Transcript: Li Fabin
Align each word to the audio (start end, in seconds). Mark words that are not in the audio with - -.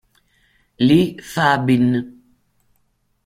Li 0.87 0.97
Fabin 1.31 1.85